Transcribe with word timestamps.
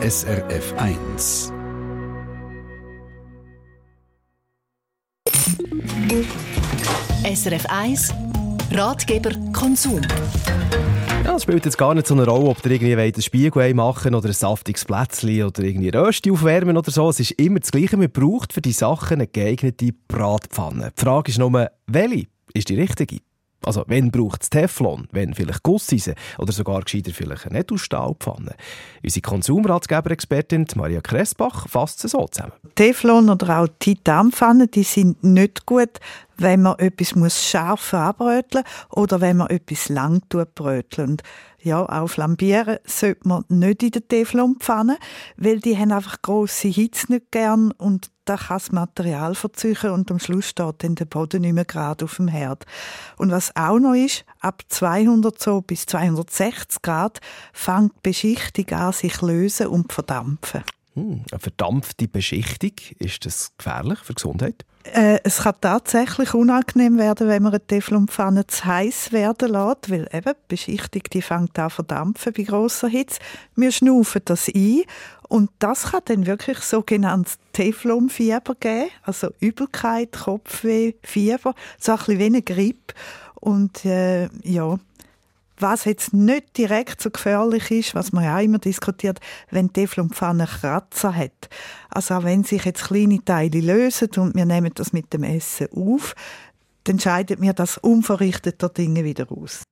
SRF 0.00 0.74
1. 0.76 1.52
SRF 7.24 7.66
1 7.68 8.14
Ratgeber 8.70 9.30
Konsum. 9.52 10.00
Ja, 11.24 11.34
es 11.34 11.42
spielt 11.42 11.64
jetzt 11.64 11.76
gar 11.76 11.94
nicht 11.94 12.06
so 12.06 12.14
eine 12.14 12.26
Rolle, 12.26 12.50
ob 12.50 12.64
ihr 12.64 12.70
irgendwie 12.70 12.94
einen 12.94 13.20
Spiegel 13.20 13.74
machen 13.74 14.14
oder 14.14 14.28
ein 14.28 14.34
saftiges 14.34 14.84
Plätzchen 14.84 15.42
oder 15.42 15.64
irgendwie 15.64 15.88
Rösti 15.88 16.30
aufwärmen 16.30 16.76
oder 16.76 16.92
so. 16.92 17.08
Es 17.08 17.18
ist 17.18 17.32
immer 17.32 17.58
das 17.58 17.72
Gleiche. 17.72 17.96
Man 17.96 18.12
braucht 18.12 18.52
für 18.52 18.60
die 18.60 18.70
Sachen 18.70 19.14
eine 19.14 19.26
geeignete 19.26 19.90
Bratpfanne. 20.06 20.92
Die 20.96 21.00
Frage 21.04 21.32
ist 21.32 21.38
nur, 21.38 21.68
welche 21.88 22.28
ist 22.54 22.68
die 22.68 22.80
richtige? 22.80 23.18
Also, 23.64 23.84
wenn 23.88 24.10
braucht 24.10 24.42
es 24.42 24.50
Teflon, 24.50 25.08
wenn 25.10 25.34
vielleicht 25.34 25.62
Gusseisen 25.62 26.14
oder 26.38 26.52
sogar 26.52 26.80
gescheiter 26.82 27.12
vielleicht 27.12 27.46
eine 27.46 27.58
Nettostahlpfanne? 27.58 28.54
Unsere 29.02 29.22
Konsumratgeber-Expertin 29.22 30.66
Maria 30.76 31.00
Kressbach 31.00 31.68
fasst 31.68 32.04
es 32.04 32.12
so 32.12 32.26
zusammen. 32.28 32.52
Teflon 32.76 33.28
oder 33.28 33.60
auch 33.60 33.68
Titanpfannen, 33.80 34.70
die 34.70 34.84
sind 34.84 35.24
nicht 35.24 35.66
gut, 35.66 35.98
wenn 36.38 36.62
man 36.62 36.78
etwas 36.78 37.14
muss 37.14 37.44
scharf 37.44 37.92
anbröteln 37.92 38.64
oder 38.90 39.20
wenn 39.20 39.38
man 39.38 39.50
etwas 39.50 39.88
lang 39.88 40.22
bröteln. 40.28 41.10
Und 41.10 41.22
ja, 41.60 41.84
auch 41.84 42.06
flambieren 42.08 42.78
sollte 42.84 43.26
man 43.26 43.44
nicht 43.48 43.82
in 43.82 43.90
der 43.90 44.06
Teflonpfanne, 44.06 44.96
weil 45.36 45.60
die 45.60 45.76
haben 45.76 45.92
einfach 45.92 46.22
grosse 46.22 46.68
Hitze 46.68 47.12
nicht 47.12 47.32
gern 47.32 47.72
und 47.72 48.10
da 48.24 48.36
kann 48.36 48.58
das 48.58 48.72
Material 48.72 49.34
verzeichnen 49.34 49.92
und 49.92 50.10
am 50.10 50.18
Schluss 50.18 50.50
steht 50.50 50.84
dann 50.84 50.94
der 50.94 51.06
Boden 51.06 51.40
nicht 51.42 51.54
mehr 51.54 51.64
gerade 51.64 52.04
auf 52.04 52.16
dem 52.16 52.28
Herd. 52.28 52.64
Und 53.16 53.30
was 53.30 53.56
auch 53.56 53.78
noch 53.78 53.94
ist, 53.94 54.24
ab 54.40 54.62
200 54.68 55.40
so 55.40 55.62
bis 55.62 55.86
260 55.86 56.82
Grad 56.82 57.20
fängt 57.52 57.92
die 57.96 58.10
Beschichtung 58.10 58.70
an 58.78 58.92
sich 58.92 59.20
lösen 59.22 59.68
und 59.68 59.92
verdampfen. 59.92 60.62
Hm, 60.98 61.22
eine 61.30 61.38
verdampfte 61.38 62.08
Beschichtung, 62.08 62.72
ist 62.98 63.24
das 63.24 63.52
gefährlich 63.56 64.00
für 64.00 64.14
die 64.14 64.16
Gesundheit? 64.16 64.64
Äh, 64.84 65.20
es 65.22 65.38
kann 65.38 65.54
tatsächlich 65.60 66.34
unangenehm 66.34 66.98
werden, 66.98 67.28
wenn 67.28 67.42
man 67.42 67.52
eine 67.52 67.64
Teflonpfanne 67.64 68.48
zu 68.48 68.64
heiß 68.64 69.12
werden 69.12 69.52
lässt, 69.52 69.90
weil 69.90 70.08
eben 70.12 70.32
die 70.32 70.48
Beschichtung 70.48 71.02
die 71.12 71.22
fängt 71.22 71.56
an 71.58 71.70
verdampfen 71.70 72.32
bei 72.32 72.42
grosser 72.42 72.88
Hitze. 72.88 73.20
Wir 73.54 73.70
schnaufen 73.70 74.22
das 74.24 74.48
ein 74.48 74.82
und 75.28 75.50
das 75.60 75.92
kann 75.92 76.00
dann 76.06 76.26
wirklich 76.26 76.58
sogenanntes 76.58 77.38
Teflonfieber 77.52 78.56
geben, 78.58 78.90
also 79.02 79.28
Übelkeit, 79.38 80.12
Kopfweh, 80.12 80.94
Fieber, 81.02 81.54
so 81.78 81.92
ein 81.92 81.98
bisschen 81.98 82.18
wie 82.18 82.24
eine 82.24 82.42
Grippe. 82.42 82.94
Und 83.40 83.84
äh, 83.84 84.28
ja, 84.42 84.80
was 85.62 85.84
jetzt 85.84 86.12
nicht 86.12 86.56
direkt 86.56 87.00
so 87.00 87.10
gefährlich 87.10 87.70
ist, 87.70 87.94
was 87.94 88.12
man 88.12 88.24
ja 88.24 88.36
auch 88.36 88.42
immer 88.42 88.58
diskutiert, 88.58 89.20
wenn 89.50 89.72
Teflonpfanne 89.72 90.46
Kratzer 90.46 91.14
hat. 91.14 91.48
Also 91.90 92.14
auch 92.14 92.24
wenn 92.24 92.44
sich 92.44 92.64
jetzt 92.64 92.84
kleine 92.84 93.24
Teile 93.24 93.60
lösen 93.60 94.10
und 94.16 94.34
wir 94.34 94.44
nehmen 94.44 94.72
das 94.74 94.92
mit 94.92 95.12
dem 95.12 95.24
Essen 95.24 95.68
auf, 95.74 96.14
dann 96.84 96.98
scheidet 96.98 97.38
mir 97.38 97.52
das 97.52 97.78
unverrichteter 97.78 98.70
Dinge 98.70 99.04
wieder 99.04 99.30
aus. 99.30 99.62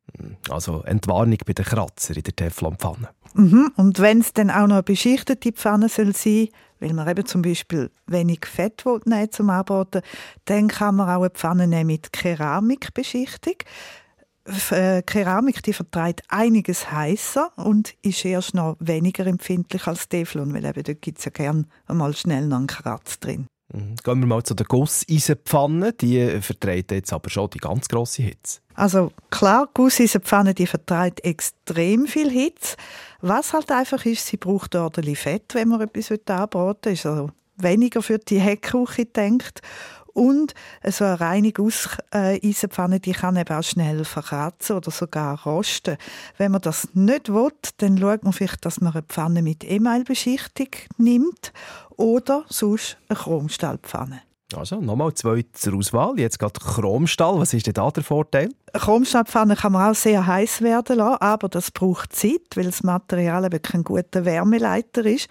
Also 0.51 0.83
Entwarnung 0.83 1.39
bei 1.47 1.53
den 1.53 1.65
Kratzer 1.65 2.17
in 2.17 2.23
der 2.23 2.37
Teflonpfanne. 2.37 3.09
Mhm. 3.35 3.71
Und 3.77 4.01
wenn 4.01 4.21
es 4.21 4.33
dann 4.33 4.51
auch 4.51 4.67
noch 4.67 4.77
eine 4.77 4.83
beschichtete 4.83 5.53
Pfanne 5.53 5.89
soll 5.89 6.15
sein, 6.15 6.49
weil 6.81 6.93
man 6.93 7.09
eben 7.09 7.27
zum 7.27 7.43
Beispiel 7.43 7.91
wenig 8.07 8.47
Fett 8.47 8.85
nehmen 9.05 9.31
zum 9.31 9.51
Anbraten, 9.51 10.03
dann 10.45 10.69
kann 10.69 10.97
man 10.97 11.09
auch 11.09 11.23
eine 11.23 11.31
Pfanne 11.31 11.67
nehmen 11.67 11.89
mit 11.89 12.13
Keramikbeschichtung. 12.13 13.57
Äh, 14.71 15.03
Keramik 15.03 15.63
die 15.63 15.73
vertreibt 15.73 16.23
einiges 16.29 16.91
heißer 16.93 17.51
und 17.57 17.95
ist 18.03 18.25
erst 18.25 18.55
noch 18.55 18.77
weniger 18.79 19.27
empfindlich 19.27 19.87
als 19.87 20.09
Teflon, 20.09 20.55
weil 20.55 20.65
eben 20.65 20.83
dort 20.83 21.03
gibt 21.03 21.19
es 21.19 21.25
ja 21.25 21.31
gern 21.33 21.67
einmal 21.87 22.15
schnell 22.15 22.47
noch 22.47 22.59
einen 22.59 22.67
Kratz 22.67 23.19
drin. 23.19 23.47
Mhm. 23.73 23.97
Gehen 24.03 24.21
wir 24.21 24.27
mal 24.27 24.43
zu 24.43 24.55
der 24.55 24.67
Gusseisenpfanne. 24.67 25.93
Die 25.95 26.41
vertreibt 26.41 26.93
jetzt 26.93 27.13
aber 27.13 27.31
schon 27.31 27.51
die 27.51 27.59
ganz 27.59 27.89
grosse 27.89 28.23
Hitze. 28.23 28.61
Also 28.75 29.11
klar, 29.31 29.69
Gusseisenpfanne 29.75 30.55
die 30.55 30.67
vertreibt 30.67 31.25
extrem 31.25 32.07
viel 32.07 32.31
Hitze. 32.31 32.77
Was 33.21 33.53
halt 33.53 33.73
einfach 33.73 34.05
ist, 34.05 34.27
sie 34.27 34.37
braucht 34.37 34.77
ordentlich 34.77 35.19
Fett, 35.19 35.55
wenn 35.55 35.69
man 35.69 35.81
etwas 35.81 36.11
anbraten 36.13 36.85
will. 36.85 36.93
Ist 36.93 37.07
also 37.07 37.31
weniger 37.57 38.03
für 38.03 38.19
die 38.19 38.39
Heckküche 38.39 39.07
denkt. 39.07 39.61
Und 40.17 40.55
so 40.83 41.05
eine 41.05 41.21
reine 41.21 41.53
Gusseisenpfanne, 41.53 43.01
die 43.01 43.13
kann 43.13 43.37
eben 43.37 43.55
auch 43.55 43.63
schnell 43.63 44.03
verkratzen 44.03 44.77
oder 44.77 44.91
sogar 44.91 45.43
rosten. 45.45 45.99
Wenn 46.39 46.53
man 46.53 46.63
das 46.63 46.89
nicht 46.95 47.29
will, 47.29 47.53
dann 47.77 47.99
schaut 47.99 48.25
man 48.25 48.33
vielleicht, 48.33 48.65
dass 48.65 48.81
man 48.81 48.95
eine 48.95 49.03
Pfanne 49.03 49.43
mit 49.43 49.63
Emailbeschichtung 49.63 50.69
nimmt 50.97 51.53
oder 51.99 52.47
sonst 52.49 52.97
eine 53.11 53.19
Chromstahlpfanne. 53.19 54.23
Also, 54.55 54.81
nochmal 54.81 55.13
zwei 55.13 55.45
zur 55.53 55.75
Auswahl. 55.75 56.19
Jetzt 56.19 56.39
gerade 56.39 56.61
Chromstahl. 56.61 57.39
Was 57.39 57.53
ist 57.53 57.67
denn 57.67 57.75
da 57.75 57.91
der 57.91 58.03
Vorteil? 58.03 58.49
Chromstahlpfanne 58.73 59.55
kann 59.55 59.73
man 59.73 59.91
auch 59.91 59.95
sehr 59.95 60.27
heiß 60.27 60.63
werden 60.63 60.97
lassen, 60.97 61.21
aber 61.21 61.51
das 61.51 61.71
braucht 61.71 62.17
Zeit, 62.17 62.55
weil 62.55 62.65
das 62.65 62.83
Material 62.83 63.45
eben 63.45 63.61
kein 63.61 63.85
guter 63.85 64.25
Wärmeleiter 64.25 65.05
ist. 65.05 65.29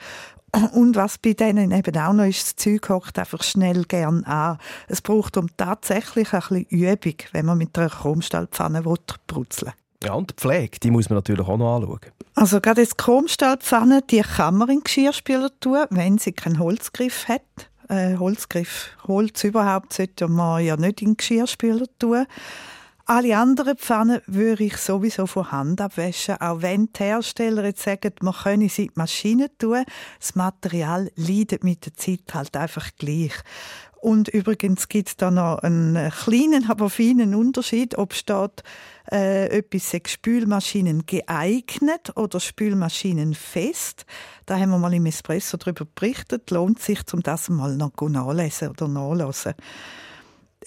Und 0.74 0.96
was 0.96 1.18
bei 1.18 1.34
denen 1.34 1.72
eben 1.72 1.98
auch 1.98 2.14
noch 2.14 2.26
ist, 2.26 2.44
das 2.44 2.56
Zeug 2.56 2.90
hockt 2.90 3.20
einfach 3.20 3.44
schnell 3.44 3.84
gern 3.84 4.24
an. 4.24 4.58
Es 4.88 5.02
braucht 5.02 5.38
um 5.38 5.48
tatsächlich 5.58 6.34
ein 6.34 6.40
bisschen 6.40 6.66
Übung, 6.70 7.16
wenn 7.32 7.46
man 7.46 7.58
mit 7.58 7.78
einer 7.78 7.90
Chromstahlpfanne 7.90 8.82
brutzeln 8.82 9.74
Ja, 10.04 10.14
und 10.14 10.32
die 10.32 10.36
Pflege, 10.36 10.80
die 10.80 10.92
muss 10.92 11.10
man 11.10 11.18
natürlich 11.18 11.48
auch 11.48 11.58
noch 11.58 11.76
anschauen. 11.76 12.00
Also 12.36 12.62
gerade 12.62 12.82
jetzt 12.82 12.98
Chromstahlpfanne, 12.98 14.02
die 14.10 14.22
kann 14.22 14.56
man 14.56 14.70
in 14.70 14.78
den 14.78 14.84
Geschirrspüler 14.84 15.50
tun, 15.60 15.86
wenn 15.90 16.18
sie 16.18 16.34
keinen 16.34 16.60
Holzgriff 16.60 17.28
hat. 17.28 17.42
Äh, 17.88 18.18
Holzgriff, 18.18 18.90
Holz 19.08 19.44
überhaupt 19.44 19.94
sollte 19.94 20.28
man 20.28 20.64
ja 20.64 20.76
nicht 20.76 21.02
in 21.02 21.10
den 21.10 21.18
Geschirrspüler 21.18 21.86
tun. 22.00 22.26
Alle 23.08 23.38
anderen 23.38 23.78
Pfannen 23.78 24.22
würde 24.26 24.64
ich 24.64 24.78
sowieso 24.78 25.28
von 25.28 25.52
Hand 25.52 25.80
abwaschen, 25.80 26.42
auch 26.42 26.64
wenn 26.64 26.92
die 26.92 27.04
Hersteller 27.04 27.64
jetzt 27.66 27.84
sagen, 27.84 28.12
man 28.22 28.34
könne 28.34 28.68
sie 28.68 28.86
in 28.86 28.88
die 28.88 29.00
Maschine 29.00 29.56
tun. 29.60 29.86
Das 30.20 30.34
Material 30.34 31.12
leidet 31.16 31.64
mit 31.64 31.86
der 31.86 31.94
Zeit 31.94 32.34
halt 32.34 32.58
einfach 32.58 32.90
gleich. 32.98 33.34
Und 34.02 34.30
übrigens 34.30 34.88
gibt 34.88 35.10
es 35.10 35.18
da 35.18 35.30
noch 35.30 35.60
einen 35.60 36.10
kleinen, 36.10 36.68
aber 36.68 36.90
feinen 36.90 37.36
Unterschied, 37.36 37.96
ob 37.96 38.16
steht, 38.16 38.64
äh, 39.12 39.56
etwas 39.56 39.92
sei 39.92 40.02
Spülmaschinen 40.04 41.06
geeignet 41.06 42.12
oder 42.16 42.40
Spülmaschinen 42.40 43.36
fest. 43.36 44.08
Da 44.48 44.58
haben 44.58 44.72
wir 44.72 44.80
mal 44.80 44.94
im 44.96 45.06
Espresso 45.06 45.58
darüber 45.58 45.86
berichtet. 45.86 46.50
Lohnt 46.50 46.80
sich, 46.80 47.02
um 47.14 47.22
das 47.22 47.50
mal 47.50 47.76
noch 47.78 47.94
nachlesen 48.02 48.70
oder 48.70 48.88
nachlesen. 48.88 49.54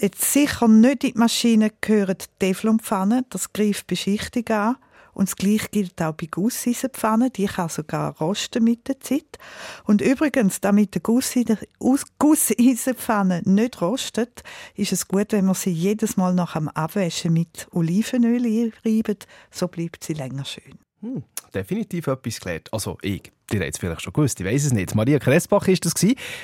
Jetzt 0.01 0.33
sicher 0.33 0.69
nicht 0.69 1.03
in 1.03 1.13
die 1.13 1.19
Maschine 1.19 1.73
gehören 1.81 2.19
Teflonpfannen, 2.39 3.25
das 3.31 3.53
greift 3.53 3.89
Beschichtung 3.89 4.47
an. 4.49 4.77
Und 5.13 5.29
das 5.29 5.35
Gleiche 5.35 5.67
gilt 5.73 6.01
auch 6.01 6.13
bei 6.13 6.27
Gusseisenpfannen, 6.27 7.33
die 7.33 7.47
kann 7.47 7.69
sogar 7.69 8.17
rosten 8.19 8.63
mit 8.63 8.87
der 8.87 9.01
Zeit. 9.01 9.39
Und 9.83 10.01
übrigens, 10.01 10.61
damit 10.61 10.95
die 10.95 11.03
Gusseisenpfanne 11.03 13.43
nicht 13.45 13.81
rostet, 13.81 14.45
ist 14.77 14.93
es 14.93 15.09
gut, 15.09 15.33
wenn 15.33 15.47
man 15.47 15.57
sie 15.57 15.73
jedes 15.73 16.17
Mal 16.17 16.35
nach 16.35 16.53
dem 16.53 16.69
Abwaschen 16.69 17.33
mit 17.33 17.67
Olivenöl 17.73 18.73
reibt, 18.85 19.27
so 19.51 19.67
bleibt 19.67 20.05
sie 20.05 20.13
länger 20.13 20.45
schön. 20.45 20.79
Hm, 21.01 21.23
definitiv 21.55 22.07
etwas 22.07 22.41
gelernt. 22.41 22.69
Also 22.73 22.99
ich. 23.03 23.33
Die 23.51 23.59
hat 23.59 23.67
es 23.67 23.79
vielleicht 23.79 24.03
schon 24.03 24.13
gewusst, 24.13 24.39
ich 24.41 24.47
weiß 24.47 24.67
es 24.67 24.73
nicht. 24.75 24.95
Maria 24.95 25.19
Kressbach 25.19 25.67
war 25.67 25.75
das, 25.75 25.95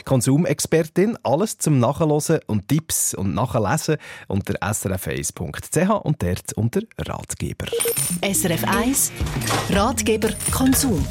Konsumexpertin. 0.06 1.18
Alles 1.22 1.58
zum 1.58 1.78
Nachhören 1.78 2.40
und 2.46 2.68
Tipps 2.68 3.12
und 3.12 3.34
Nachlesen 3.34 3.98
unter 4.26 4.54
srf1.ch 4.54 5.90
und 6.02 6.22
dort 6.22 6.52
unter 6.54 6.80
Ratgeber. 6.98 7.66
SRF 8.22 8.64
1 8.64 9.12
Ratgeber 9.68 10.30
Konsum. 10.50 11.04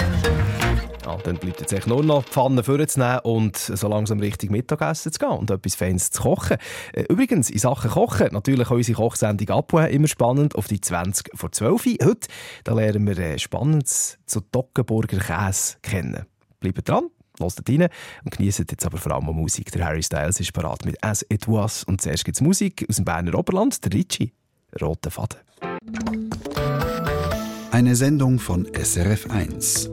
Ja, 1.05 1.17
dann 1.17 1.37
bleibt 1.37 1.59
jetzt 1.59 1.73
echt 1.73 1.87
nur 1.87 2.03
noch 2.03 2.23
die 2.23 2.31
Pfanne 2.31 2.63
vorzunehmen 2.63 3.19
und 3.23 3.57
so 3.57 3.87
langsam 3.89 4.19
richtig 4.19 4.51
Mittagessen 4.51 5.11
zu 5.11 5.19
gehen 5.19 5.29
und 5.29 5.51
etwas 5.51 5.75
Feines 5.75 6.11
zu 6.11 6.21
kochen. 6.21 6.57
Äh, 6.93 7.03
übrigens, 7.09 7.49
in 7.49 7.59
Sachen 7.59 7.91
Kochen, 7.91 8.29
natürlich 8.31 8.69
unsere 8.69 8.97
Kochsendung 8.97 9.49
«Abwe» 9.49 9.87
immer 9.89 10.07
spannend, 10.07 10.55
auf 10.55 10.67
die 10.67 10.79
20 10.79 11.31
vor 11.33 11.51
12 11.51 11.85
Heute 12.03 12.27
da 12.63 12.73
lernen 12.73 13.05
wir 13.05 13.17
äh, 13.17 13.37
Spannendes 13.37 14.17
zu 14.25 14.39
Toggenburger 14.39 15.19
Käse 15.19 15.75
kennen. 15.81 16.25
Bleibt 16.59 16.87
dran, 16.87 17.09
Hört 17.39 17.67
rein 17.67 17.89
und 18.23 18.37
genießt 18.37 18.59
jetzt 18.59 18.85
aber 18.85 18.97
vor 18.97 19.11
allem 19.13 19.25
Musik. 19.25 19.71
Der 19.71 19.85
Harry 19.85 20.03
Styles 20.03 20.39
ist 20.39 20.53
parat 20.53 20.85
mit 20.85 21.03
«As 21.03 21.25
It 21.29 21.47
Was» 21.47 21.83
und 21.83 21.99
zuerst 22.01 22.23
gibt 22.23 22.37
es 22.37 22.41
Musik 22.41 22.85
aus 22.87 22.97
dem 22.97 23.05
Berner 23.05 23.37
Oberland, 23.37 23.83
der 23.83 23.91
Ricci, 23.91 24.31
«Rote 24.79 25.11
Faden». 25.11 25.39
Eine 27.71 27.95
Sendung 27.95 28.37
von 28.37 28.67
SRF 28.71 29.31
1. 29.31 29.92